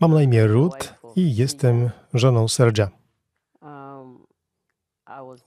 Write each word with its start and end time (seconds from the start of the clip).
Mam 0.00 0.14
na 0.14 0.22
imię 0.22 0.46
Ruth 0.46 0.94
i 1.16 1.36
jestem 1.36 1.90
żoną 2.14 2.48
Sergia. 2.48 2.90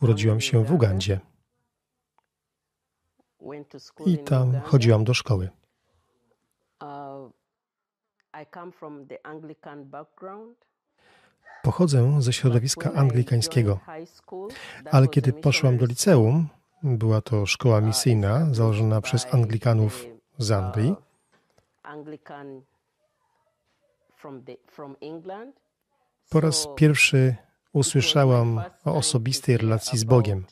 Urodziłam 0.01 0.41
się 0.41 0.63
w 0.63 0.71
Ugandzie 0.71 1.19
i 4.05 4.17
tam 4.17 4.61
chodziłam 4.61 5.03
do 5.03 5.13
szkoły. 5.13 5.49
Pochodzę 11.63 12.21
ze 12.21 12.33
środowiska 12.33 12.93
anglikańskiego, 12.93 13.79
ale 14.91 15.07
kiedy 15.07 15.33
poszłam 15.33 15.77
do 15.77 15.85
liceum, 15.85 16.47
była 16.83 17.21
to 17.21 17.45
szkoła 17.45 17.81
misyjna 17.81 18.53
założona 18.53 19.01
przez 19.01 19.33
Anglikanów 19.33 20.05
z 20.37 20.51
Anglii. 20.51 20.95
Po 26.29 26.41
raz 26.41 26.67
pierwszy 26.75 27.35
usłyszałam 27.73 28.61
o 28.85 28.95
osobistej 28.95 29.57
relacji 29.57 29.99
z 29.99 30.03
Bogiem. 30.03 30.45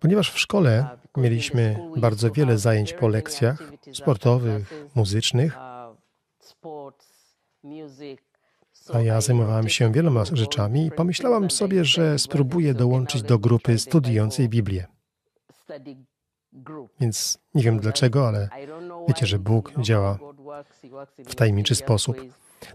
Ponieważ 0.00 0.32
w 0.32 0.38
szkole 0.38 0.98
mieliśmy 1.16 1.78
bardzo 1.96 2.30
wiele 2.30 2.58
zajęć 2.58 2.92
po 2.92 3.08
lekcjach 3.08 3.62
sportowych, 3.92 4.72
muzycznych, 4.94 5.56
a 8.94 9.00
ja 9.00 9.20
zajmowałam 9.20 9.68
się 9.68 9.92
wieloma 9.92 10.24
rzeczami 10.24 10.86
i 10.86 10.90
pomyślałam 10.90 11.50
sobie, 11.50 11.84
że 11.84 12.18
spróbuję 12.18 12.74
dołączyć 12.74 13.22
do 13.22 13.38
grupy 13.38 13.78
studiującej 13.78 14.48
Biblię. 14.48 14.86
Więc 17.00 17.38
nie 17.54 17.62
wiem 17.62 17.78
dlaczego, 17.78 18.28
ale 18.28 18.48
wiecie, 19.08 19.26
że 19.26 19.38
Bóg 19.38 19.72
działa 19.80 20.18
w 21.26 21.34
tajemniczy 21.34 21.74
sposób. 21.74 22.16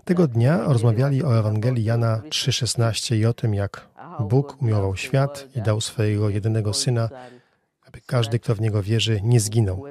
Tego 0.05 0.27
dnia 0.27 0.63
rozmawiali 0.63 1.23
o 1.23 1.39
Ewangelii 1.39 1.83
Jana 1.83 2.21
3,16 2.29 3.15
i 3.15 3.25
o 3.25 3.33
tym, 3.33 3.53
jak 3.53 3.87
Bóg 4.19 4.61
umiłował 4.61 4.95
świat 4.95 5.47
i 5.55 5.61
dał 5.61 5.81
swojego 5.81 6.29
jedynego 6.29 6.73
Syna, 6.73 7.09
aby 7.87 8.01
każdy, 8.05 8.39
kto 8.39 8.55
w 8.55 8.61
Niego 8.61 8.83
wierzy, 8.83 9.21
nie 9.23 9.39
zginął. 9.39 9.83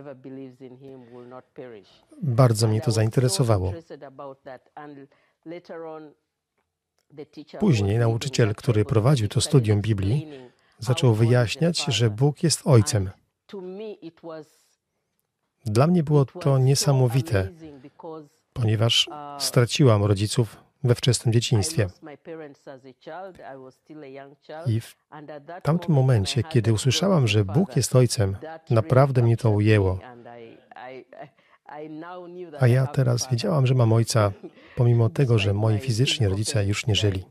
Bardzo 2.23 2.69
mnie 2.69 2.81
to 2.81 2.91
zainteresowało. 2.91 3.73
Później 7.59 7.99
nauczyciel, 7.99 8.55
który 8.55 8.85
prowadził 8.85 9.29
to 9.29 9.41
studium 9.41 9.81
Biblii, 9.81 10.29
zaczął 10.79 11.15
wyjaśniać, 11.15 11.85
że 11.89 12.11
Bóg 12.11 12.43
jest 12.43 12.63
Ojcem. 12.65 13.11
Dla 15.65 15.87
mnie 15.87 16.03
było 16.03 16.25
to 16.25 16.59
niesamowite, 16.59 17.49
ponieważ 18.53 19.09
straciłam 19.39 20.05
rodziców 20.05 20.57
we 20.85 20.95
wczesnym 20.95 21.33
dzieciństwie. 21.33 21.87
I 24.67 24.81
w 24.81 24.97
tamtym 25.63 25.95
momencie, 25.95 26.43
kiedy 26.43 26.73
usłyszałam, 26.73 27.29
że 27.29 27.45
Bóg 27.45 27.77
jest 27.77 27.97
Ojcem, 27.97 28.37
naprawdę 28.71 29.23
mnie 29.23 29.37
to 29.37 29.51
ujęło. 29.51 29.99
A 32.61 32.67
ja 32.67 32.87
teraz 32.87 33.31
wiedziałam, 33.31 33.67
że 33.67 33.75
mam 33.75 33.93
ojca, 33.93 34.33
pomimo 34.77 35.09
tego, 35.19 35.39
że 35.39 35.55
moi 35.55 35.79
fizyczni 35.79 36.29
rodzice 36.29 36.67
już 36.67 36.87
nie 36.87 36.95
żyli. 36.95 37.25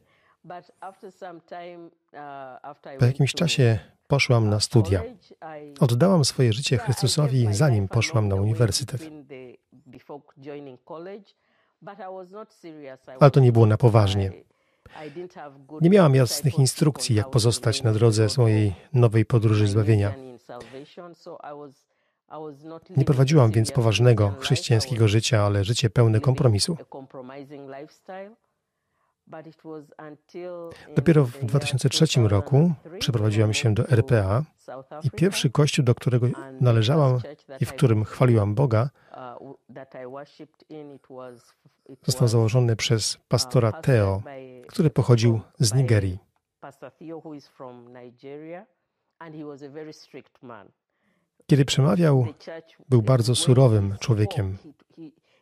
Po 2.99 3.05
jakimś 3.05 3.33
czasie 3.33 3.79
poszłam 4.07 4.49
na 4.49 4.59
studia. 4.59 5.03
Oddałam 5.79 6.25
swoje 6.25 6.53
życie 6.53 6.77
Chrystusowi, 6.77 7.47
zanim 7.51 7.87
poszłam 7.87 8.27
na 8.27 8.35
uniwersytet. 8.35 9.09
Ale 13.19 13.31
to 13.31 13.39
nie 13.39 13.51
było 13.51 13.65
na 13.65 13.77
poważnie. 13.77 14.31
Nie 15.81 15.89
miałam 15.89 16.15
jasnych 16.15 16.59
instrukcji, 16.59 17.15
jak 17.15 17.29
pozostać 17.29 17.83
na 17.83 17.93
drodze 17.93 18.29
swojej 18.29 18.75
nowej 18.93 19.25
podróży 19.25 19.67
zbawienia. 19.67 20.13
Nie 22.97 23.05
prowadziłam 23.05 23.51
więc 23.51 23.71
poważnego 23.71 24.31
chrześcijańskiego 24.39 25.07
życia, 25.07 25.43
ale 25.43 25.63
życie 25.63 25.89
pełne 25.89 26.19
kompromisu. 26.19 26.77
Dopiero 30.95 31.25
w 31.25 31.45
2003 31.45 32.05
roku 32.27 32.73
przeprowadziłam 32.99 33.53
się 33.53 33.73
do 33.73 33.89
RPA 33.89 34.43
i 35.03 35.11
pierwszy 35.11 35.49
kościół, 35.49 35.85
do 35.85 35.95
którego 35.95 36.27
należałam 36.61 37.19
i 37.59 37.65
w 37.65 37.73
którym 37.73 38.03
chwaliłam 38.03 38.55
Boga, 38.55 38.89
został 42.03 42.27
założony 42.27 42.75
przez 42.75 43.17
pastora 43.27 43.71
Theo, 43.71 44.21
który 44.67 44.89
pochodził 44.89 45.39
z 45.59 45.73
Nigerii. 45.73 46.19
Kiedy 51.47 51.65
przemawiał, 51.65 52.25
był 52.89 53.01
bardzo 53.01 53.35
surowym 53.35 53.95
człowiekiem. 53.99 54.57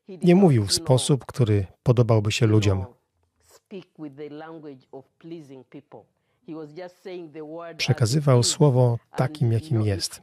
Nie 0.07 0.35
mówił 0.35 0.65
w 0.65 0.73
sposób, 0.73 1.25
który 1.25 1.67
podobałby 1.83 2.31
się 2.31 2.47
ludziom. 2.47 2.85
Przekazywał 7.77 8.43
słowo 8.43 8.97
takim, 9.15 9.51
jakim 9.51 9.81
jest. 9.81 10.21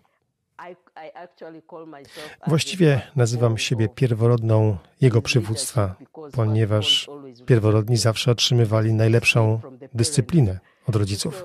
Właściwie 2.47 3.01
nazywam 3.17 3.59
siebie 3.59 3.89
pierworodną 3.89 4.77
jego 5.01 5.23
przywództwa, 5.23 5.95
ponieważ 6.33 7.09
pierworodni 7.47 7.97
zawsze 7.97 8.31
otrzymywali 8.31 8.95
najlepszą 8.95 9.61
dyscyplinę 9.95 10.59
od 10.87 10.97
rodziców. 10.97 11.45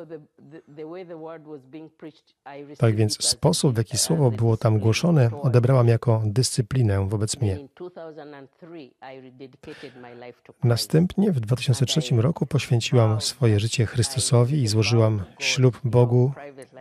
Tak 2.77 2.95
więc 2.95 3.23
sposób, 3.25 3.73
w 3.73 3.77
jaki 3.77 3.97
słowo 3.97 4.31
było 4.31 4.57
tam 4.57 4.79
głoszone, 4.79 5.29
odebrałam 5.41 5.87
jako 5.87 6.21
dyscyplinę 6.25 7.09
wobec 7.09 7.41
mnie. 7.41 7.57
Następnie 10.63 11.31
w 11.31 11.39
2003 11.39 12.01
roku 12.15 12.45
poświęciłam 12.45 13.21
swoje 13.21 13.59
życie 13.59 13.85
Chrystusowi 13.85 14.61
i 14.61 14.67
złożyłam 14.67 15.23
ślub 15.39 15.79
Bogu, 15.83 16.31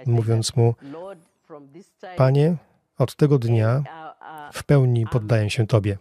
mówiąc 0.06 0.56
mu: 0.56 0.74
Panie, 2.16 2.56
od 2.98 3.16
tego 3.16 3.38
dnia 3.38 3.82
w 4.52 4.64
pełni 4.64 5.06
poddaję 5.06 5.50
się 5.50 5.66
Tobie. 5.66 5.98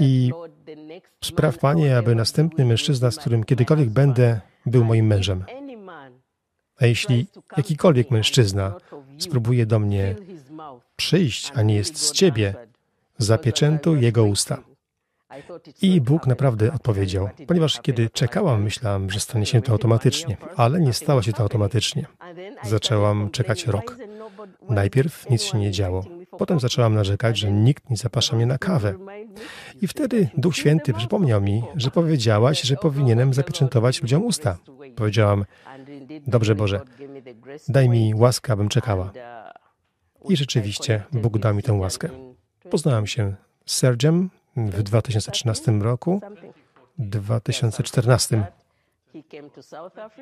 I 0.00 0.32
spraw, 1.24 1.58
Panie, 1.58 1.98
aby 1.98 2.14
następny 2.14 2.64
mężczyzna, 2.64 3.10
z 3.10 3.16
którym 3.16 3.44
kiedykolwiek 3.44 3.90
będę, 3.90 4.40
był 4.66 4.84
moim 4.84 5.06
mężem. 5.06 5.44
A 6.80 6.86
jeśli 6.86 7.26
jakikolwiek 7.56 8.10
mężczyzna 8.10 8.76
spróbuje 9.18 9.66
do 9.66 9.78
mnie 9.78 10.14
przyjść, 10.96 11.52
a 11.54 11.62
nie 11.62 11.74
jest 11.74 11.96
z 11.98 12.12
Ciebie, 12.12 12.54
zapieczętuj 13.18 14.00
jego 14.00 14.24
usta. 14.24 14.62
I 15.82 16.00
Bóg 16.00 16.26
naprawdę 16.26 16.72
odpowiedział, 16.72 17.28
ponieważ 17.46 17.80
kiedy 17.80 18.10
czekałam, 18.10 18.62
myślałam, 18.62 19.10
że 19.10 19.20
stanie 19.20 19.46
się 19.46 19.62
to 19.62 19.72
automatycznie, 19.72 20.36
ale 20.56 20.80
nie 20.80 20.92
stało 20.92 21.22
się 21.22 21.32
to 21.32 21.42
automatycznie. 21.42 22.06
Zaczęłam 22.62 23.30
czekać 23.30 23.66
rok. 23.66 23.96
Najpierw 24.68 25.30
nic 25.30 25.42
się 25.42 25.58
nie 25.58 25.70
działo. 25.70 26.04
Potem 26.38 26.60
zaczęłam 26.60 26.94
narzekać, 26.94 27.38
że 27.38 27.52
nikt 27.52 27.90
nie 27.90 27.96
zaprasza 27.96 28.36
mnie 28.36 28.46
na 28.46 28.58
kawę. 28.58 28.94
I 29.82 29.86
wtedy 29.86 30.28
Duch 30.36 30.56
Święty 30.56 30.94
przypomniał 30.94 31.40
mi, 31.40 31.62
że 31.76 31.90
powiedziałaś, 31.90 32.62
że 32.62 32.76
powinienem 32.76 33.34
zapieczętować 33.34 34.02
ludziom 34.02 34.24
usta. 34.24 34.56
Powiedziałam, 34.96 35.44
dobrze 36.26 36.54
Boże, 36.54 36.80
daj 37.68 37.88
mi 37.88 38.14
łaskę, 38.14 38.52
abym 38.52 38.68
czekała. 38.68 39.12
I 40.28 40.36
rzeczywiście 40.36 41.02
Bóg 41.12 41.38
dał 41.38 41.54
mi 41.54 41.62
tę 41.62 41.72
łaskę. 41.72 42.08
Poznałam 42.70 43.06
się 43.06 43.34
z 43.66 43.76
Sergiem 43.76 44.30
w 44.56 44.82
2013 44.82 45.72
roku, 45.72 46.20
2014. 46.98 48.46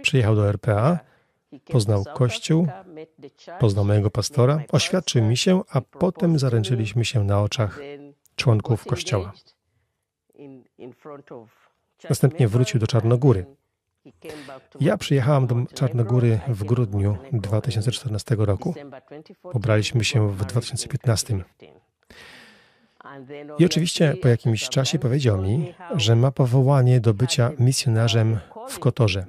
Przyjechał 0.03 0.37
do 0.37 0.49
RPA, 0.49 0.99
poznał 1.65 2.05
Kościół, 2.15 2.67
poznał 3.61 3.85
mojego 3.85 4.11
pastora, 4.11 4.63
oświadczył 4.73 5.23
mi 5.23 5.37
się, 5.37 5.63
a 5.71 5.81
potem 5.81 6.39
zaręczyliśmy 6.39 7.05
się 7.05 7.25
na 7.25 7.43
oczach 7.43 7.81
członków 8.37 8.85
Kościoła. 8.85 9.33
Następnie 12.11 12.49
wrócił 12.49 12.81
do 12.81 12.87
Czarnogóry. 12.87 13.47
Ja 14.81 14.97
przyjechałam 14.97 15.47
do 15.47 15.57
Czarnogóry 15.75 16.41
w 16.49 16.65
grudniu 16.65 17.19
2014 17.33 18.37
roku. 18.39 18.75
Pobraliśmy 19.53 20.05
się 20.05 20.29
w 20.29 20.45
2015. 20.45 21.45
I 23.59 23.65
oczywiście 23.65 24.15
po 24.23 24.29
jakimś 24.29 24.69
czasie 24.69 24.99
powiedział 24.99 25.43
mi, 25.43 25.75
że 25.97 26.17
ma 26.17 26.31
powołanie 26.31 27.01
do 27.01 27.15
bycia 27.15 27.53
misjonarzem 27.59 28.39
w 28.69 28.79
Kotorze. 28.79 29.27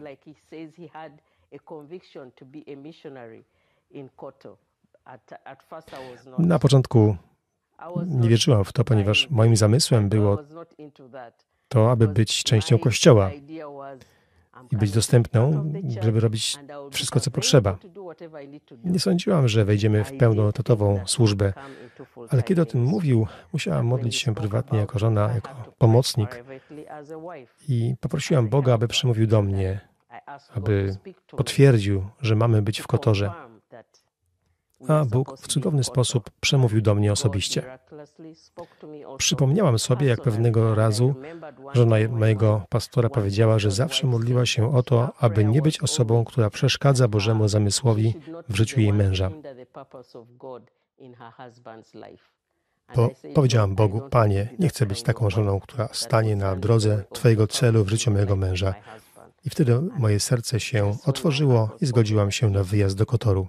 Na 6.37 6.59
początku 6.59 7.15
nie 8.05 8.29
wierzyłam 8.29 8.63
w 8.63 8.73
to, 8.73 8.83
ponieważ 8.83 9.29
moim 9.29 9.55
zamysłem 9.55 10.09
było 10.09 10.37
to, 11.67 11.91
aby 11.91 12.07
być 12.07 12.43
częścią 12.43 12.79
Kościoła 12.79 13.31
i 14.71 14.77
być 14.77 14.91
dostępną, 14.91 15.73
żeby 16.01 16.19
robić 16.19 16.57
wszystko, 16.91 17.19
co 17.19 17.31
potrzeba. 17.31 17.77
Nie 18.83 18.99
sądziłam, 18.99 19.47
że 19.47 19.65
wejdziemy 19.65 20.03
w 20.03 20.17
pełnoetatową 20.17 20.99
służbę, 21.05 21.53
ale 22.29 22.43
kiedy 22.43 22.61
o 22.61 22.65
tym 22.65 22.83
mówił, 22.83 23.27
musiałam 23.53 23.85
modlić 23.85 24.15
się 24.15 24.35
prywatnie 24.35 24.79
jako 24.79 24.99
żona, 24.99 25.33
jako 25.33 25.49
pomocnik 25.77 26.43
i 27.67 27.95
poprosiłam 27.99 28.49
Boga, 28.49 28.73
aby 28.73 28.87
przemówił 28.87 29.27
do 29.27 29.41
mnie, 29.41 29.79
aby 30.55 30.97
potwierdził, 31.37 32.05
że 32.21 32.35
mamy 32.35 32.61
być 32.61 32.79
w 32.79 32.87
Kotorze. 32.87 33.31
A 34.87 35.05
Bóg 35.05 35.37
w 35.39 35.47
cudowny 35.47 35.83
sposób 35.83 36.29
przemówił 36.39 36.81
do 36.81 36.95
mnie 36.95 37.11
osobiście. 37.11 37.63
Przypomniałam 39.17 39.79
sobie, 39.79 40.07
jak 40.07 40.21
pewnego 40.21 40.75
razu 40.75 41.15
żona 41.73 41.95
mojego 42.09 42.65
pastora 42.69 43.09
powiedziała, 43.09 43.59
że 43.59 43.71
zawsze 43.71 44.07
modliła 44.07 44.45
się 44.45 44.75
o 44.75 44.83
to, 44.83 45.09
aby 45.19 45.45
nie 45.45 45.61
być 45.61 45.81
osobą, 45.81 46.25
która 46.25 46.49
przeszkadza 46.49 47.07
Bożemu 47.07 47.47
zamysłowi 47.47 48.13
w 48.49 48.55
życiu 48.55 48.79
jej 48.79 48.93
męża. 48.93 49.31
Bo 52.95 53.09
powiedziałam 53.35 53.75
Bogu, 53.75 54.01
Panie, 54.09 54.49
nie 54.59 54.69
chcę 54.69 54.85
być 54.85 55.03
taką 55.03 55.29
żoną, 55.29 55.59
która 55.59 55.89
stanie 55.91 56.35
na 56.35 56.55
drodze 56.55 57.03
Twojego 57.13 57.47
celu 57.47 57.83
w 57.83 57.89
życiu 57.89 58.11
mojego 58.11 58.35
męża. 58.35 58.73
I 59.47 59.49
wtedy 59.49 59.81
moje 59.97 60.19
serce 60.19 60.59
się 60.59 60.97
otworzyło 61.05 61.69
i 61.81 61.85
zgodziłam 61.85 62.31
się 62.31 62.49
na 62.49 62.63
wyjazd 62.63 62.97
do 62.97 63.05
Kotoru. 63.05 63.47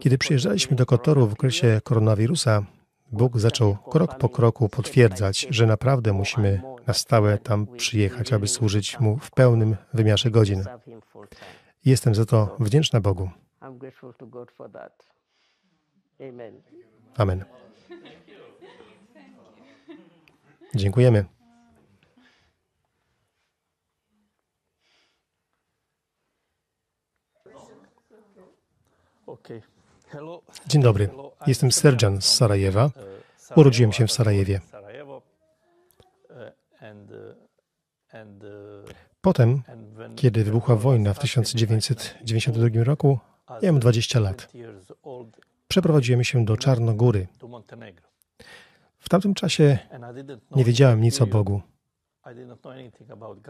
Kiedy 0.00 0.18
przyjeżdżaliśmy 0.18 0.76
do 0.76 0.86
Kotoru 0.86 1.26
w 1.26 1.32
okresie 1.32 1.80
koronawirusa, 1.84 2.66
Bóg 3.12 3.38
zaczął 3.38 3.76
krok 3.76 4.18
po 4.18 4.28
kroku 4.28 4.68
potwierdzać, 4.68 5.46
że 5.50 5.66
naprawdę 5.66 6.12
musimy 6.12 6.62
na 6.86 6.94
stałe 6.94 7.38
tam 7.38 7.66
przyjechać, 7.66 8.32
aby 8.32 8.48
służyć 8.48 9.00
Mu 9.00 9.18
w 9.18 9.30
pełnym 9.30 9.76
wymiarze 9.94 10.30
godzin. 10.30 10.64
Jestem 11.84 12.14
za 12.14 12.24
to 12.26 12.56
wdzięczna 12.60 13.00
Bogu. 13.00 13.30
Amen. 17.16 17.44
Dziękujemy. 20.74 21.37
Dzień 30.66 30.82
dobry. 30.82 31.10
Jestem 31.46 31.72
Serjan 31.72 32.22
z 32.22 32.24
Sarajewa. 32.24 32.90
Urodziłem 33.56 33.92
się 33.92 34.06
w 34.06 34.12
Sarajewie. 34.12 34.60
Potem, 39.20 39.62
kiedy 40.16 40.44
wybuchła 40.44 40.76
wojna 40.76 41.14
w 41.14 41.18
1992 41.18 42.84
roku, 42.84 43.18
miałem 43.62 43.80
20 43.80 44.20
lat. 44.20 44.52
Przeprowadziłem 45.68 46.24
się 46.24 46.44
do 46.44 46.56
Czarnogóry. 46.56 47.26
W 48.98 49.08
tamtym 49.08 49.34
czasie 49.34 49.78
nie 50.50 50.64
wiedziałem 50.64 51.00
nic 51.00 51.20
o 51.20 51.26
Bogu. 51.26 51.62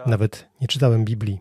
Nawet 0.07 0.49
nie 0.61 0.67
czytałem 0.69 1.05
Biblii. 1.05 1.41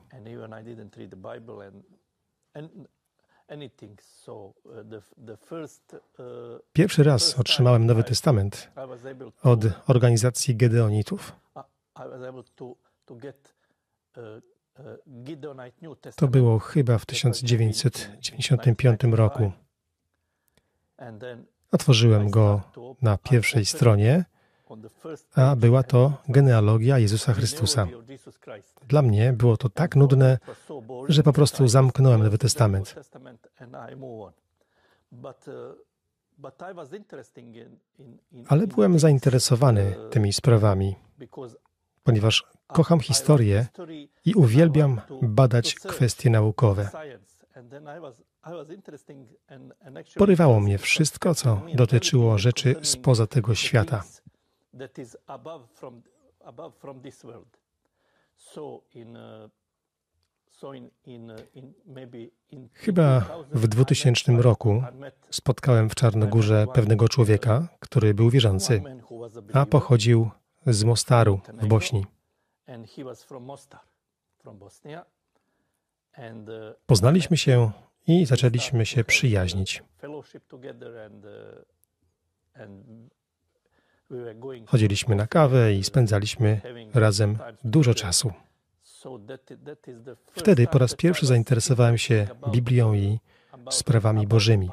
Pierwszy 6.74 7.04
raz 7.04 7.40
otrzymałem 7.40 7.86
Nowy 7.86 8.04
Testament 8.04 8.72
od 9.44 9.60
organizacji 9.88 10.56
Gedeonitów. 10.56 11.36
To 16.16 16.28
było 16.28 16.60
chyba 16.60 16.98
w 16.98 17.06
1995 17.06 19.02
roku. 19.12 19.52
Otworzyłem 21.72 22.30
go 22.30 22.62
na 23.02 23.18
pierwszej 23.18 23.66
stronie, 23.66 24.26
a 25.36 25.56
była 25.56 25.84
to 25.84 26.14
genealogia 26.30 27.00
Jezusa 27.00 27.34
Chrystusa. 27.34 27.88
Dla 28.88 29.02
mnie 29.02 29.34
było 29.34 29.58
to 29.58 29.70
tak 29.70 29.96
nudne, 29.96 30.38
że 31.10 31.24
po 31.24 31.34
prostu 31.34 31.68
zamknąłem 31.68 32.24
Nowy 32.24 32.38
Testament. 32.38 32.96
Ale 38.48 38.68
byłem 38.68 39.00
zainteresowany 39.00 39.96
tymi 40.12 40.34
sprawami, 40.34 40.96
ponieważ 42.04 42.46
kocham 42.68 43.00
historię 43.00 43.68
i 44.26 44.34
uwielbiam 44.34 45.02
badać 45.22 45.76
kwestie 45.76 46.30
naukowe. 46.30 46.90
Porywało 50.18 50.60
mnie 50.60 50.78
wszystko, 50.78 51.36
co 51.36 51.62
dotyczyło 51.74 52.38
rzeczy 52.38 52.76
spoza 52.82 53.28
tego 53.28 53.56
świata. 53.56 54.04
Chyba 62.74 63.20
w 63.52 63.68
2000 63.68 64.32
roku 64.32 64.84
spotkałem 65.30 65.90
w 65.90 65.96
Czarnogórze 65.96 66.66
pewnego 66.74 67.10
człowieka, 67.10 67.68
który 67.80 68.14
był 68.14 68.30
wierzący, 68.30 68.82
a 69.54 69.66
pochodził 69.66 70.30
z 70.66 70.84
Mostaru 70.84 71.40
w 71.54 71.68
Bośni. 71.68 72.06
Poznaliśmy 76.86 77.38
się 77.38 77.72
i 78.08 78.26
zaczęliśmy 78.26 78.86
się 78.86 79.04
przyjaźnić. 79.04 79.84
Chodziliśmy 84.66 85.16
na 85.16 85.28
kawę 85.28 85.74
i 85.74 85.84
spędzaliśmy 85.84 86.62
razem 86.94 87.38
dużo 87.64 87.94
czasu. 87.94 88.34
Wtedy 90.32 90.68
po 90.68 90.78
raz 90.78 90.96
pierwszy 90.96 91.26
zainteresowałem 91.26 91.98
się 91.98 92.28
Biblią 92.52 92.94
i 92.94 93.20
sprawami 93.70 94.28
Bożymi. 94.28 94.70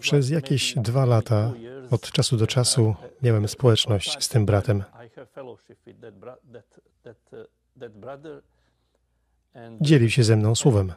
Przez 0.00 0.30
jakieś 0.30 0.74
dwa 0.74 1.04
lata, 1.04 1.52
od 1.90 2.10
czasu 2.10 2.36
do 2.36 2.46
czasu, 2.46 2.94
miałem 3.22 3.48
społeczność 3.48 4.24
z 4.24 4.28
tym 4.28 4.46
bratem. 4.46 4.84
Dzielił 9.80 10.10
się 10.10 10.24
ze 10.24 10.36
mną 10.36 10.54
słowem. 10.54 10.92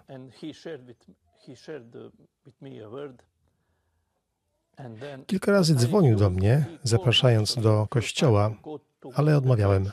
Kilka 5.28 5.52
razy 5.52 5.76
dzwonił 5.76 6.16
do 6.16 6.30
mnie, 6.30 6.66
zapraszając 6.84 7.56
do 7.56 7.88
kościoła, 7.90 8.56
ale 9.16 9.38
odmawiałem. 9.38 9.92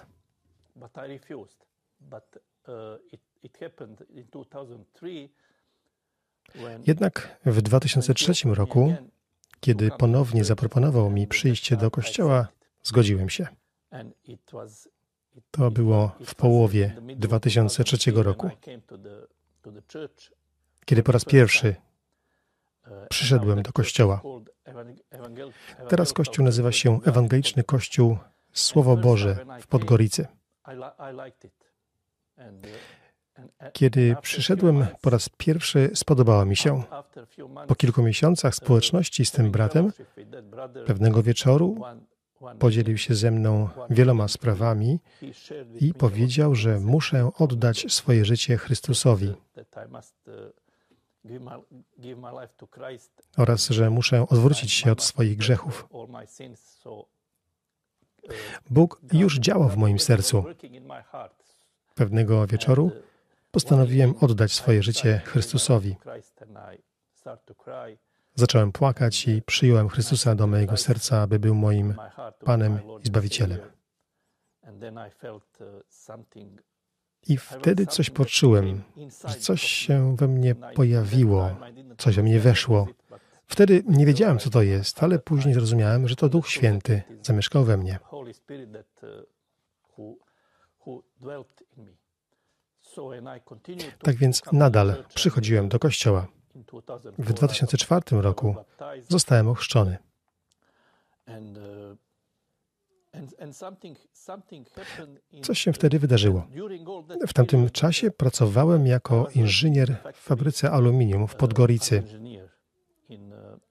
Jednak 6.86 7.40
w 7.46 7.62
2003 7.62 8.32
roku, 8.44 8.94
kiedy 9.60 9.90
ponownie 9.90 10.44
zaproponował 10.44 11.10
mi 11.10 11.26
przyjście 11.26 11.76
do 11.76 11.90
kościoła, 11.90 12.48
zgodziłem 12.82 13.28
się. 13.28 13.46
To 15.50 15.70
było 15.70 16.12
w 16.24 16.34
połowie 16.34 16.96
2003 17.16 18.10
roku, 18.10 18.50
kiedy 20.84 21.02
po 21.02 21.12
raz 21.12 21.24
pierwszy 21.24 21.74
przyszedłem 23.08 23.62
do 23.62 23.72
kościoła. 23.72 24.22
Teraz 25.88 26.12
kościół 26.12 26.44
nazywa 26.44 26.72
się 26.72 27.00
Ewangeliczny 27.04 27.64
Kościół 27.64 28.18
Słowo 28.52 28.96
Boże 28.96 29.36
w 29.60 29.66
Podgoricy. 29.66 30.26
Kiedy 33.72 34.16
przyszedłem 34.22 34.86
po 35.00 35.10
raz 35.10 35.28
pierwszy, 35.28 35.90
spodobało 35.94 36.44
mi 36.44 36.56
się. 36.56 36.82
Po 37.68 37.74
kilku 37.74 38.02
miesiącach 38.02 38.54
społeczności 38.54 39.24
z 39.24 39.32
tym 39.32 39.50
bratem, 39.50 39.92
pewnego 40.86 41.22
wieczoru 41.22 41.80
podzielił 42.58 42.98
się 42.98 43.14
ze 43.14 43.30
mną 43.30 43.68
wieloma 43.90 44.28
sprawami 44.28 45.00
i 45.80 45.94
powiedział, 45.94 46.54
że 46.54 46.80
muszę 46.80 47.30
oddać 47.38 47.92
swoje 47.92 48.24
życie 48.24 48.56
Chrystusowi 48.56 49.34
oraz 53.36 53.68
że 53.68 53.90
muszę 53.90 54.26
odwrócić 54.28 54.72
się 54.72 54.92
od 54.92 55.02
swoich 55.02 55.36
grzechów. 55.36 55.88
Bóg 58.70 59.00
już 59.12 59.38
działał 59.38 59.68
w 59.68 59.76
moim 59.76 59.98
sercu. 59.98 60.44
Pewnego 61.94 62.46
wieczoru 62.46 62.90
postanowiłem 63.50 64.14
oddać 64.20 64.52
swoje 64.52 64.82
życie 64.82 65.20
Chrystusowi. 65.24 65.96
Zacząłem 68.34 68.72
płakać 68.72 69.28
i 69.28 69.42
przyjąłem 69.42 69.88
Chrystusa 69.88 70.34
do 70.34 70.46
mojego 70.46 70.76
serca, 70.76 71.20
aby 71.20 71.38
był 71.38 71.54
moim 71.54 71.94
Panem 72.44 72.78
i 73.04 73.06
Zbawicielem. 73.06 73.60
I 77.28 77.36
wtedy 77.36 77.86
coś 77.86 78.10
poczułem, 78.10 78.82
że 79.28 79.34
coś 79.34 79.62
się 79.62 80.16
we 80.16 80.28
mnie 80.28 80.54
pojawiło, 80.54 81.56
coś 81.98 82.16
we 82.16 82.22
mnie 82.22 82.40
weszło. 82.40 82.88
Wtedy 83.46 83.82
nie 83.86 84.06
wiedziałem, 84.06 84.38
co 84.38 84.50
to 84.50 84.62
jest, 84.62 85.02
ale 85.02 85.18
później 85.18 85.54
zrozumiałem, 85.54 86.08
że 86.08 86.16
to 86.16 86.28
Duch 86.28 86.48
Święty 86.48 87.02
zamieszkał 87.22 87.64
we 87.64 87.76
mnie. 87.76 87.98
Tak 94.02 94.16
więc 94.16 94.42
nadal 94.52 95.04
przychodziłem 95.14 95.68
do 95.68 95.78
kościoła. 95.78 96.26
W 97.18 97.32
2004 97.32 98.02
roku 98.10 98.56
zostałem 99.08 99.48
ochrzczony. 99.48 99.98
Coś 105.42 105.58
się 105.58 105.72
wtedy 105.72 105.98
wydarzyło. 105.98 106.46
W 107.28 107.32
tamtym 107.32 107.70
czasie 107.70 108.10
pracowałem 108.10 108.86
jako 108.86 109.28
inżynier 109.34 109.96
w 110.14 110.18
fabryce 110.18 110.70
aluminium 110.70 111.28
w 111.28 111.34
Podgoricy, 111.34 112.02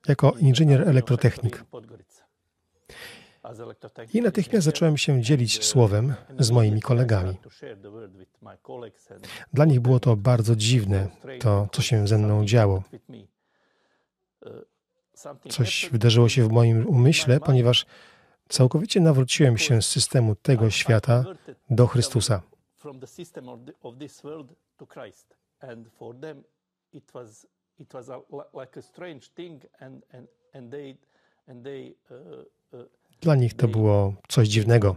jako 0.07 0.33
inżynier 0.39 0.89
elektrotechnik. 0.89 1.63
I 4.13 4.21
natychmiast 4.21 4.65
zacząłem 4.65 4.97
się 4.97 5.21
dzielić 5.21 5.65
słowem 5.65 6.13
z 6.39 6.51
moimi 6.51 6.81
kolegami. 6.81 7.37
Dla 9.53 9.65
nich 9.65 9.79
było 9.79 9.99
to 9.99 10.15
bardzo 10.15 10.55
dziwne, 10.55 11.07
to 11.39 11.67
co 11.71 11.81
się 11.81 12.07
ze 12.07 12.17
mną 12.17 12.45
działo. 12.45 12.83
Coś 15.49 15.89
wydarzyło 15.91 16.29
się 16.29 16.47
w 16.47 16.51
moim 16.51 16.87
umyśle, 16.87 17.39
ponieważ 17.39 17.85
całkowicie 18.51 18.99
nawróciłem 18.99 19.57
się 19.57 19.81
z 19.81 19.87
systemu 19.87 20.35
tego 20.35 20.69
świata 20.69 21.23
do 21.69 21.87
Chrystusa. 21.87 22.41
Uh, 22.83 22.91
uh, 32.73 32.85
dla 33.21 33.35
nich 33.35 33.53
to 33.53 33.67
było 33.67 34.13
coś 34.27 34.47
dziwnego. 34.47 34.95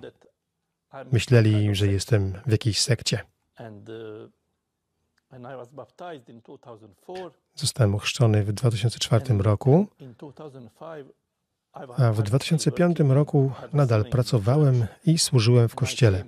Myśleli, 1.13 1.75
że 1.75 1.87
jestem 1.87 2.33
w 2.47 2.51
jakiejś 2.53 2.81
sekcie. 2.81 3.21
Zostałem 7.55 7.95
ochrzczony 7.95 8.45
w 8.45 8.53
2004 8.53 9.39
roku, 9.39 9.87
a 11.75 12.13
w 12.13 12.23
2005 12.23 13.01
roku 13.01 13.53
nadal 13.73 14.05
pracowałem 14.05 14.87
i 15.07 15.19
służyłem 15.19 15.69
w 15.69 15.75
kościele. 15.75 16.25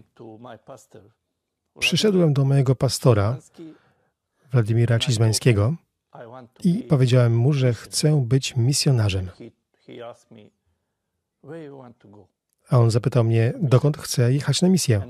Przyszedłem 1.79 2.33
do 2.33 2.45
mojego 2.45 2.75
pastora, 2.75 3.37
Władimira 4.53 4.99
Cizmańskiego, 4.99 5.75
i 6.65 6.75
powiedziałem 6.75 7.37
mu, 7.37 7.53
że 7.53 7.75
chcę 7.75 8.25
być 8.27 8.57
misjonarzem. 8.57 9.31
A 12.71 12.79
on 12.79 12.91
zapytał 12.91 13.25
mnie, 13.25 13.53
dokąd 13.61 13.99
chcę 13.99 14.33
jechać 14.33 14.63
na 14.63 14.69
misję. 14.69 15.01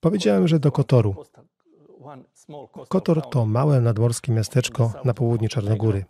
Powiedziałem, 0.00 0.48
że 0.48 0.58
do 0.58 0.72
Kotoru. 0.72 1.24
Kotor 2.88 3.30
to 3.30 3.46
małe 3.46 3.80
nadmorskie 3.80 4.32
miasteczko 4.32 4.92
na 5.04 5.14
południu 5.14 5.48
Czarnogóry. 5.48 6.04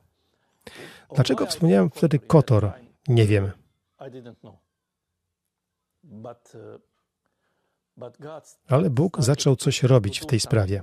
Dlaczego 1.15 1.47
wspomniałem 1.47 1.91
wtedy 1.91 2.19
Kotor? 2.19 2.73
Nie 3.09 3.27
wiem. 3.27 3.51
Ale 8.69 8.91
Bóg 8.91 9.23
zaczął 9.23 9.57
coś 9.57 9.83
robić 9.83 10.21
w 10.21 10.27
tej 10.27 10.41
sprawie. 10.41 10.83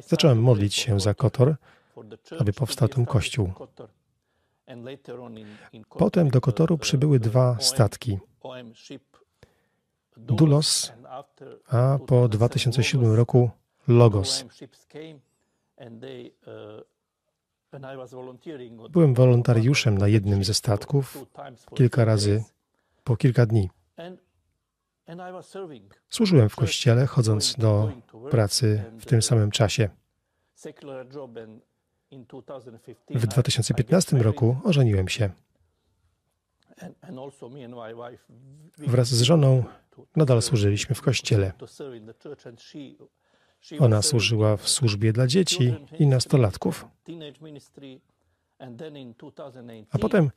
Zacząłem 0.00 0.42
modlić 0.42 0.74
się 0.74 1.00
za 1.00 1.14
Kotor, 1.14 1.56
aby 2.38 2.52
powstał 2.52 2.88
tam 2.88 3.06
kościół. 3.06 3.52
Potem 5.88 6.30
do 6.30 6.40
Kotoru 6.40 6.78
przybyły 6.78 7.20
dwa 7.20 7.56
statki. 7.60 8.18
Dulos, 10.16 10.92
a 11.68 11.98
po 12.06 12.28
2007 12.28 13.14
roku 13.14 13.50
Logos. 13.88 14.44
Byłem 18.90 19.14
wolontariuszem 19.14 19.98
na 19.98 20.08
jednym 20.08 20.44
ze 20.44 20.54
statków 20.54 21.26
kilka 21.74 22.04
razy 22.04 22.44
po 23.04 23.16
kilka 23.16 23.46
dni. 23.46 23.70
Służyłem 26.10 26.48
w 26.48 26.56
kościele, 26.56 27.06
chodząc 27.06 27.56
do 27.56 27.92
pracy 28.30 28.84
w 28.98 29.06
tym 29.06 29.22
samym 29.22 29.50
czasie. 29.50 29.88
W 33.10 33.26
2015 33.26 34.18
roku 34.18 34.56
ożeniłem 34.64 35.08
się. 35.08 35.30
Wraz 38.78 39.08
z 39.08 39.22
żoną 39.22 39.64
nadal 40.16 40.42
służyliśmy 40.42 40.94
w 40.94 41.02
kościele. 41.02 41.52
Ona 43.78 44.02
służyła 44.02 44.56
w 44.56 44.68
służbie 44.68 45.12
dla 45.12 45.26
dzieci 45.26 45.74
i 45.98 46.06
nastolatków. 46.06 46.86
A 49.90 49.98
potem 49.98 50.30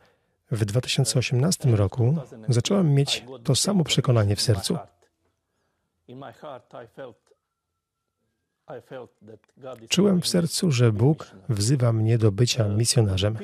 w 0.51 0.65
2018 0.65 1.75
roku 1.75 2.17
zacząłem 2.49 2.93
mieć 2.93 3.25
to 3.43 3.55
samo 3.55 3.83
przekonanie 3.83 4.35
w 4.35 4.41
sercu. 4.41 4.77
Czułem 9.89 10.21
w 10.21 10.27
sercu, 10.27 10.71
że 10.71 10.91
Bóg 10.91 11.31
wzywa 11.49 11.93
mnie 11.93 12.17
do 12.17 12.31
bycia 12.31 12.67
misjonarzem. 12.67 13.37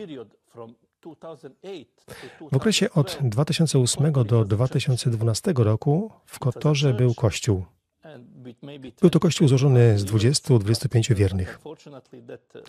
W 2.51 2.55
okresie 2.55 2.91
od 2.91 3.17
2008 3.21 4.13
do 4.13 4.45
2012 4.45 5.53
roku 5.55 6.11
w 6.25 6.39
Kotorze 6.39 6.93
był 6.93 7.13
kościół. 7.13 7.65
Był 9.01 9.09
to 9.09 9.19
kościół 9.19 9.47
złożony 9.47 9.99
z 9.99 10.05
20-25 10.05 11.15
wiernych. 11.15 11.59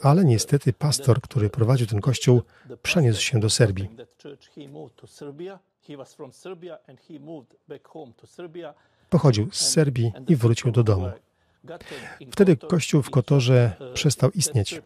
Ale 0.02 0.24
niestety 0.24 0.72
pastor, 0.72 1.20
który 1.20 1.50
prowadził 1.50 1.86
ten 1.86 2.00
kościół, 2.00 2.42
przeniósł 2.82 3.20
się 3.20 3.40
do 3.40 3.50
Serbii. 3.50 3.88
Pochodził 9.10 9.48
z 9.52 9.68
Serbii 9.68 10.12
i 10.28 10.36
wrócił 10.36 10.70
do 10.70 10.82
domu. 10.82 11.10
Wtedy 12.30 12.56
kościół 12.56 13.02
w 13.02 13.10
Kotorze 13.10 13.72
przestał 13.94 14.30
istnieć. 14.30 14.80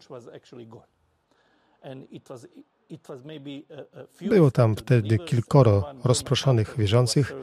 Było 4.21 4.51
tam 4.51 4.75
wtedy 4.75 5.17
kilkoro 5.17 5.93
rozproszonych 6.03 6.75
wierzących 6.77 7.33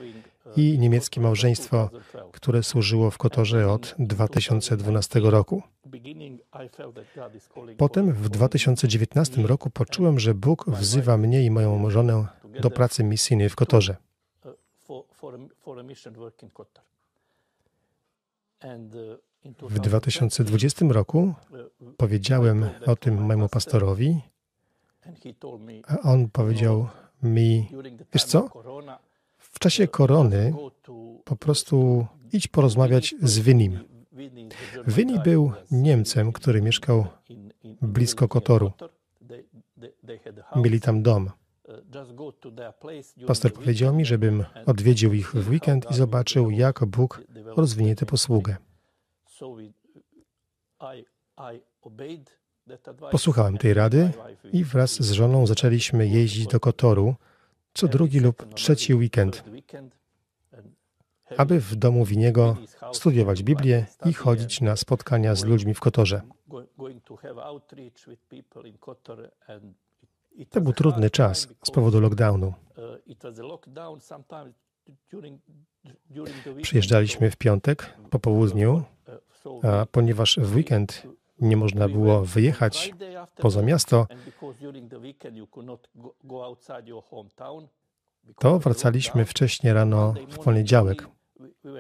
i 0.57 0.79
niemieckie 0.79 1.21
małżeństwo, 1.21 1.91
które 2.33 2.63
służyło 2.63 3.11
w 3.11 3.19
Kotorze 3.19 3.73
od 3.73 3.95
2012 3.99 5.21
roku. 5.21 5.63
Potem 7.77 8.13
w 8.13 8.29
2019 8.29 9.43
roku 9.43 9.71
poczułem, 9.71 10.19
że 10.19 10.35
Bóg 10.35 10.71
wzywa 10.71 11.17
mnie 11.17 11.45
i 11.45 11.51
moją 11.51 11.91
żonę 11.91 12.27
do 12.61 12.71
pracy 12.71 13.05
misyjnej 13.05 13.49
w 13.49 13.57
Kotorze. 13.57 13.97
W 19.63 19.79
2020 19.79 20.87
roku 20.89 21.35
powiedziałem 21.97 22.69
o 22.87 22.97
tym 22.97 23.23
mojemu 23.23 23.49
pastorowi, 23.49 24.21
a 25.89 25.99
on 26.01 26.31
powiedział 26.31 26.89
mi, 27.23 27.69
wiesz 28.13 28.25
co, 28.25 28.49
w 29.39 29.59
czasie 29.59 29.89
korony 29.89 30.55
po 31.25 31.37
prostu 31.37 32.07
idź 32.33 32.49
porozmawiać 32.49 33.15
z 33.23 33.39
Wynim. 33.39 33.79
Wyni 34.87 35.21
był 35.21 35.53
Niemcem, 35.71 36.33
który 36.33 36.63
mieszkał 36.63 37.07
blisko 37.83 38.29
Kotoru. 38.29 38.73
Mieli 40.57 40.81
tam 40.81 41.03
dom. 41.03 41.31
Pastor 43.27 43.53
powiedział 43.53 43.95
mi, 43.95 44.05
żebym 44.05 44.45
odwiedził 44.67 45.13
ich 45.13 45.35
w 45.35 45.49
weekend 45.49 45.91
i 45.91 45.95
zobaczył, 45.95 46.51
jak 46.51 46.85
Bóg 46.85 47.23
rozwinie 47.57 47.97
tę 47.97 48.07
posługę. 48.07 48.57
Posłuchałem 53.11 53.59
tej 53.59 53.75
rady 53.75 54.11
i 54.53 54.65
wraz 54.65 55.03
z 55.03 55.11
żoną 55.11 55.47
zaczęliśmy 55.47 56.07
jeździć 56.07 56.47
do 56.47 56.61
Kotoru 56.61 57.15
co 57.75 57.89
drugi 57.89 58.21
lub 58.21 58.55
trzeci 58.55 58.95
weekend, 58.95 59.45
aby 61.37 61.61
w 61.61 61.77
domu 61.77 62.05
Winiego 62.05 62.57
studiować 62.93 63.43
Biblię 63.43 63.87
i 64.05 64.13
chodzić 64.13 64.61
na 64.61 64.77
spotkania 64.77 65.35
z 65.35 65.45
ludźmi 65.45 65.75
w 65.75 65.81
Kotorze. 65.81 66.21
To 70.51 70.61
był 70.61 70.73
trudny 70.73 71.11
czas 71.11 71.49
z 71.65 71.71
powodu 71.71 72.01
lockdownu. 72.01 72.55
Przyjeżdżaliśmy 76.63 77.31
w 77.31 77.37
piątek 77.37 77.95
po 78.11 78.19
południu, 78.19 78.83
a 79.63 79.87
ponieważ 79.87 80.39
w 80.43 80.57
weekend 80.57 81.07
nie 81.41 81.57
można 81.57 81.89
było 81.89 82.25
wyjechać 82.25 82.93
poza 83.37 83.63
miasto, 83.63 84.07
to 88.39 88.59
wracaliśmy 88.59 89.25
wcześniej 89.25 89.73
rano 89.73 90.15
w 90.31 90.39
poniedziałek, 90.39 91.09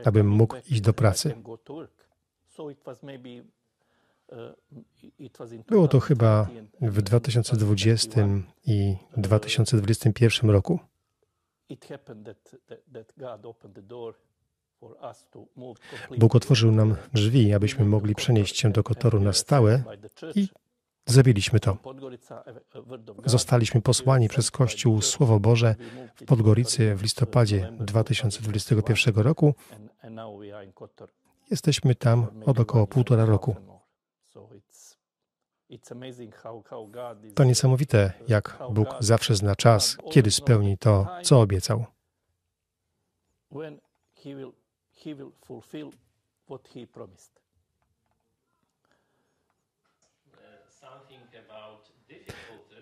abym 0.04 0.28
mógł 0.28 0.56
iść 0.70 0.80
do 0.80 0.92
pracy. 0.92 1.34
Było 5.68 5.88
to 5.88 6.00
chyba 6.00 6.48
w 6.80 7.02
2020 7.02 8.28
i 8.66 8.96
2021 9.16 10.50
roku. 10.50 10.78
Bóg 16.18 16.34
otworzył 16.34 16.72
nam 16.72 16.96
drzwi, 17.12 17.54
abyśmy 17.54 17.84
mogli 17.84 18.14
przenieść 18.14 18.58
się 18.58 18.70
do 18.70 18.82
Kotoru 18.82 19.20
na 19.20 19.32
stałe 19.32 19.82
i 20.34 20.48
zrobiliśmy 21.06 21.60
to. 21.60 21.76
Zostaliśmy 23.24 23.82
posłani 23.82 24.28
przez 24.28 24.50
Kościół 24.50 25.02
Słowo 25.02 25.40
Boże 25.40 25.74
w 26.14 26.24
Podgoricy 26.24 26.94
w 26.94 27.02
listopadzie 27.02 27.72
2021 27.80 29.14
roku. 29.14 29.54
Jesteśmy 31.50 31.94
tam 31.94 32.26
od 32.46 32.60
około 32.60 32.86
półtora 32.86 33.24
roku. 33.24 33.56
To 37.34 37.44
niesamowite, 37.44 38.12
jak 38.28 38.58
Bóg 38.70 38.88
zawsze 39.00 39.34
zna 39.34 39.56
czas, 39.56 39.96
kiedy 40.10 40.30
spełni 40.30 40.78
to, 40.78 41.06
co 41.22 41.40
obiecał. 41.40 41.84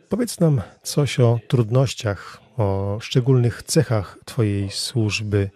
Powiedz 0.08 0.40
nam 0.40 0.62
coś 0.82 1.20
o 1.20 1.38
trudnościach, 1.48 2.40
o 2.56 2.98
szczególnych 3.00 3.62
cechach 3.62 4.18
Twojej 4.24 4.70
służby 4.70 5.50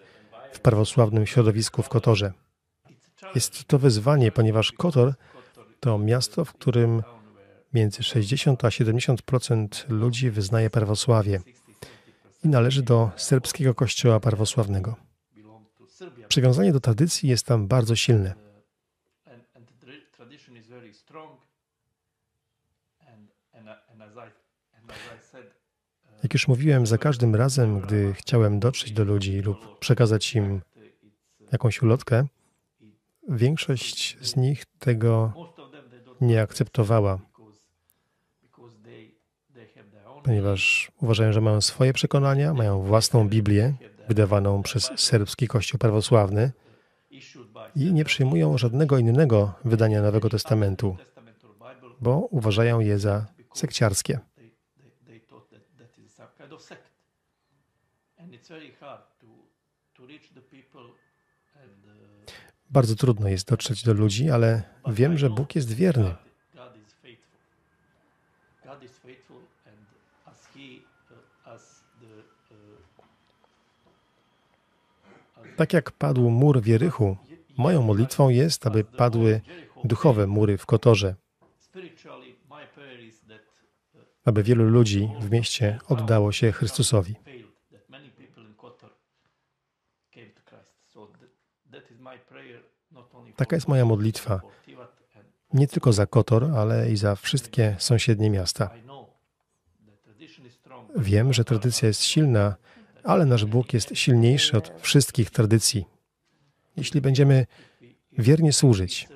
w 0.51 0.59
prawosławnym 0.59 1.25
środowisku 1.25 1.83
w 1.83 1.89
Kotorze. 1.89 2.33
Jest 3.35 3.65
to 3.65 3.79
wyzwanie, 3.79 4.31
ponieważ 4.31 4.71
Kotor 4.71 5.13
to 5.79 5.97
miasto, 5.97 6.45
w 6.45 6.53
którym 6.53 7.03
między 7.73 8.03
60 8.03 8.65
a 8.65 8.67
70% 8.67 9.89
ludzi 9.89 10.31
wyznaje 10.31 10.69
prawosławie 10.69 11.41
i 12.43 12.47
należy 12.47 12.83
do 12.83 13.11
serbskiego 13.15 13.75
kościoła 13.75 14.19
prawosławnego. 14.19 15.06
Przywiązanie 16.27 16.73
do 16.73 16.79
tradycji 16.79 17.29
jest 17.29 17.45
tam 17.45 17.67
bardzo 17.67 17.95
silne. 17.95 18.33
Jak 26.23 26.33
już 26.33 26.47
mówiłem, 26.47 26.87
za 26.87 26.97
każdym 26.97 27.35
razem, 27.35 27.79
gdy 27.79 28.13
chciałem 28.13 28.59
dotrzeć 28.59 28.91
do 28.91 29.03
ludzi 29.03 29.41
lub 29.41 29.79
przekazać 29.79 30.35
im 30.35 30.61
jakąś 31.51 31.81
ulotkę, 31.81 32.27
większość 33.29 34.17
z 34.21 34.35
nich 34.35 34.65
tego 34.79 35.33
nie 36.21 36.41
akceptowała, 36.41 37.19
ponieważ 40.23 40.91
uważają, 41.01 41.33
że 41.33 41.41
mają 41.41 41.61
swoje 41.61 41.93
przekonania, 41.93 42.53
mają 42.53 42.81
własną 42.81 43.29
Biblię, 43.29 43.73
wydawaną 44.07 44.63
przez 44.63 44.91
serbski 44.95 45.47
Kościół 45.47 45.79
prawosławny 45.79 46.51
i 47.75 47.93
nie 47.93 48.05
przyjmują 48.05 48.57
żadnego 48.57 48.97
innego 48.97 49.53
wydania 49.65 50.01
Nowego 50.01 50.29
Testamentu, 50.29 50.97
bo 52.01 52.17
uważają 52.17 52.79
je 52.79 52.99
za 52.99 53.25
sekciarskie. 53.53 54.19
Bardzo 62.69 62.95
trudno 62.95 63.29
jest 63.29 63.49
dotrzeć 63.49 63.83
do 63.83 63.93
ludzi, 63.93 64.29
ale 64.29 64.63
wiem, 64.87 65.17
że 65.17 65.29
Bóg 65.29 65.55
jest 65.55 65.73
wierny. 65.73 66.26
Tak 75.57 75.73
jak 75.73 75.91
padł 75.91 76.29
mur 76.29 76.61
w 76.61 76.67
Jerychu, 76.67 77.17
moją 77.57 77.81
modlitwą 77.81 78.29
jest, 78.29 78.67
aby 78.67 78.83
padły 78.83 79.41
duchowe 79.83 80.27
mury 80.27 80.57
w 80.57 80.65
Kotorze, 80.65 81.15
aby 84.25 84.43
wielu 84.43 84.63
ludzi 84.69 85.09
w 85.19 85.31
mieście 85.31 85.79
oddało 85.87 86.31
się 86.31 86.51
Chrystusowi. 86.51 87.15
Taka 93.35 93.55
jest 93.55 93.67
moja 93.67 93.85
modlitwa. 93.85 94.41
Nie 95.53 95.67
tylko 95.67 95.93
za 95.93 96.05
Kotor, 96.05 96.43
ale 96.55 96.91
i 96.91 96.97
za 96.97 97.15
wszystkie 97.15 97.75
sąsiednie 97.79 98.29
miasta. 98.29 98.69
Wiem, 100.95 101.33
że 101.33 101.43
tradycja 101.43 101.87
jest 101.87 102.01
silna, 102.03 102.55
ale 103.07 103.25
nasz 103.25 103.45
Bóg 103.45 103.73
jest 103.73 103.89
silniejszy 103.93 104.57
od 104.57 104.71
wszystkich 104.81 105.29
tradycji. 105.29 105.85
Jeśli 106.77 107.01
będziemy 107.01 107.45
wiernie 108.17 108.53
służyć 108.53 109.07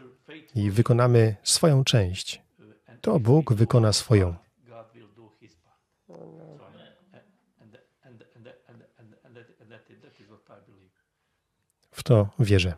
i 0.56 0.72
wykonamy 0.72 1.36
swoją 1.44 1.84
część, 1.84 2.42
to 3.02 3.20
Bóg 3.20 3.54
wykona 3.54 3.94
swoją. 3.94 4.36
W 11.92 12.04
to 12.04 12.30
wierzę. 12.40 12.74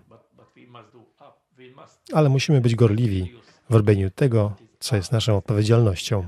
Ale 2.14 2.30
musimy 2.30 2.62
być 2.62 2.76
gorliwi 2.76 3.34
w 3.70 3.76
robieniu 3.76 4.10
tego, 4.10 4.56
co 4.80 4.96
jest 4.96 5.12
naszą 5.12 5.38
odpowiedzialnością. 5.38 6.28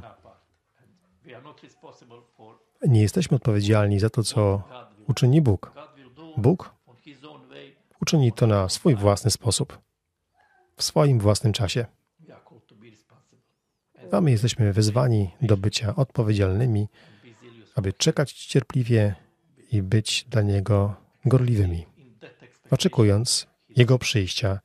Nie 2.88 3.02
jesteśmy 3.02 3.36
odpowiedzialni 3.36 4.00
za 4.00 4.10
to, 4.10 4.24
co 4.24 4.63
uczyni 5.08 5.41
Bóg. 5.41 5.71
Bóg 6.38 6.76
uczyni 8.02 8.34
to 8.34 8.48
na 8.48 8.69
swój 8.69 8.95
własny 8.95 9.32
sposób, 9.32 9.80
w 10.78 10.84
swoim 10.84 11.19
własnym 11.19 11.54
czasie. 11.54 11.86
A 14.12 14.21
my 14.21 14.32
jesteśmy 14.32 14.74
wezwani 14.74 15.30
do 15.41 15.58
bycia 15.58 15.95
odpowiedzialnymi, 15.95 16.88
aby 17.76 17.93
czekać 17.93 18.34
cierpliwie 18.34 19.15
i 19.71 19.82
być 19.82 20.26
dla 20.30 20.41
Niego 20.41 20.95
gorliwymi, 21.26 21.86
oczekując 22.71 23.48
Jego 23.69 24.00
przyjścia 24.00 24.60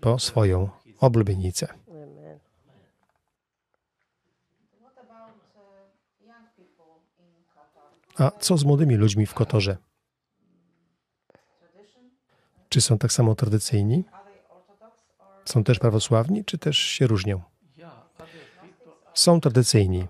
po 0.00 0.18
swoją 0.18 0.68
oblubienicę. 1.00 1.77
A 8.18 8.30
co 8.30 8.56
z 8.56 8.64
młodymi 8.64 8.96
ludźmi 8.96 9.26
w 9.26 9.34
Kotorze? 9.34 9.76
Czy 12.68 12.80
są 12.80 12.98
tak 12.98 13.12
samo 13.12 13.34
tradycyjni? 13.34 14.04
Są 15.44 15.64
też 15.64 15.78
prawosławni, 15.78 16.44
czy 16.44 16.58
też 16.58 16.78
się 16.78 17.06
różnią? 17.06 17.42
Są 19.14 19.40
tradycyjni. 19.40 20.06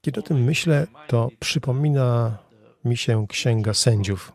Kiedy 0.00 0.20
o 0.20 0.22
tym 0.22 0.44
myślę, 0.44 0.86
to 1.08 1.28
przypomina 1.40 2.38
mi 2.84 2.96
się 2.96 3.26
Księga 3.26 3.74
Sędziów. 3.74 4.32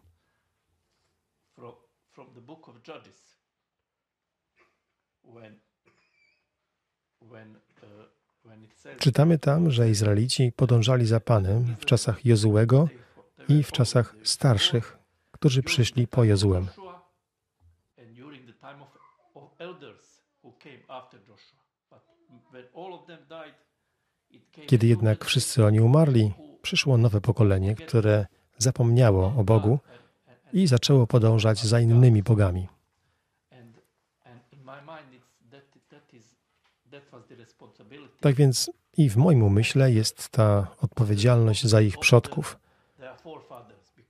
Czytamy 9.00 9.38
tam, 9.38 9.72
że 9.72 9.90
Izraelici 9.90 10.52
podążali 10.56 11.06
za 11.06 11.20
Panem 11.20 11.76
w 11.80 11.86
czasach 11.86 12.26
Jozułego 12.26 12.88
i 13.48 13.64
w 13.64 13.72
czasach 13.72 14.16
starszych, 14.24 14.98
którzy 15.32 15.64
przyszli 15.64 16.08
po 16.08 16.24
Jozułem. 16.24 16.68
Kiedy 24.68 24.88
jednak 24.88 25.26
wszyscy 25.26 25.66
oni 25.66 25.80
umarli, 25.80 26.34
przyszło 26.62 26.98
nowe 26.98 27.22
pokolenie, 27.22 27.76
które 27.76 28.26
zapomniało 28.58 29.34
o 29.38 29.44
Bogu 29.44 29.80
i 30.54 30.68
zaczęło 30.68 31.08
podążać 31.08 31.64
za 31.64 31.80
innymi 31.80 32.24
bogami. 32.24 32.68
Tak 38.20 38.36
więc 38.36 38.72
i 38.98 39.10
w 39.10 39.18
moim 39.18 39.44
umyśle 39.44 39.92
jest 39.92 40.30
ta 40.30 40.76
odpowiedzialność 40.82 41.68
za 41.68 41.82
ich 41.82 41.98
przodków, 41.98 42.60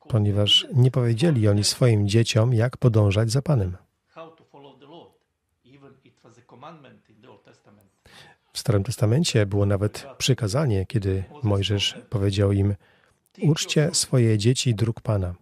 ponieważ 0.07 0.67
nie 0.73 0.91
powiedzieli 0.91 1.47
oni 1.47 1.63
swoim 1.63 2.07
dzieciom, 2.07 2.53
jak 2.53 2.77
podążać 2.77 3.31
za 3.31 3.41
Panem. 3.41 3.77
W 8.53 8.59
Starym 8.59 8.83
Testamencie 8.83 9.45
było 9.45 9.65
nawet 9.65 10.07
przykazanie, 10.17 10.85
kiedy 10.85 11.23
Mojżesz 11.43 11.97
powiedział 12.09 12.51
im: 12.51 12.75
Uczcie 13.41 13.89
swoje 13.93 14.37
dzieci 14.37 14.75
dróg 14.75 15.01
Pana. 15.01 15.35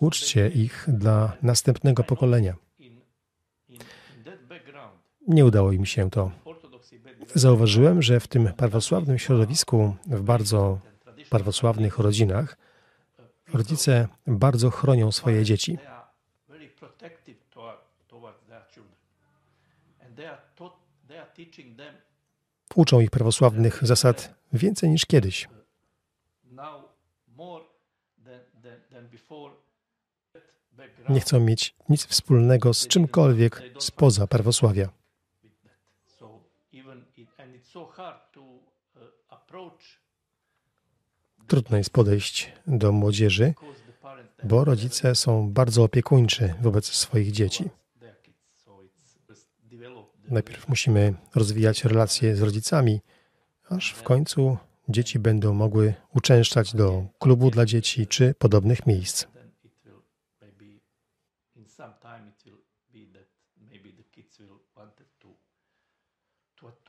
Uczcie 0.00 0.48
ich 0.48 0.84
dla 0.88 1.36
następnego 1.42 2.04
pokolenia. 2.04 2.54
Nie 5.28 5.44
udało 5.44 5.72
im 5.72 5.86
się 5.86 6.10
to. 6.10 6.30
Zauważyłem, 7.34 8.02
że 8.02 8.20
w 8.20 8.28
tym 8.28 8.52
prawosławnym 8.52 9.18
środowisku, 9.18 9.96
w 10.06 10.22
bardzo 10.22 10.78
prawosławnych 11.30 11.98
rodzinach, 11.98 12.56
rodzice 13.52 14.08
bardzo 14.26 14.70
chronią 14.70 15.12
swoje 15.12 15.44
dzieci. 15.44 15.78
Uczą 22.74 23.00
ich 23.00 23.10
prawosławnych 23.10 23.86
zasad 23.86 24.34
więcej 24.52 24.90
niż 24.90 25.06
kiedyś. 25.06 25.48
Nie 31.08 31.20
chcą 31.20 31.40
mieć 31.40 31.74
nic 31.88 32.06
wspólnego 32.06 32.74
z 32.74 32.86
czymkolwiek 32.86 33.62
spoza 33.78 34.26
prawosławia. 34.26 34.88
Trudno 41.46 41.76
jest 41.76 41.90
podejść 41.90 42.52
do 42.66 42.92
młodzieży, 42.92 43.54
bo 44.44 44.64
rodzice 44.64 45.14
są 45.14 45.50
bardzo 45.50 45.82
opiekuńczy 45.82 46.54
wobec 46.62 46.86
swoich 46.86 47.32
dzieci. 47.32 47.70
Najpierw 50.28 50.68
musimy 50.68 51.14
rozwijać 51.34 51.84
relacje 51.84 52.36
z 52.36 52.42
rodzicami, 52.42 53.00
aż 53.68 53.92
w 53.92 54.02
końcu 54.02 54.56
dzieci 54.88 55.18
będą 55.18 55.54
mogły 55.54 55.94
uczęszczać 56.14 56.74
do 56.74 57.04
klubu 57.18 57.50
dla 57.50 57.66
dzieci 57.66 58.06
czy 58.06 58.34
podobnych 58.38 58.86
miejsc. 58.86 59.33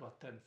vatten 0.05 0.44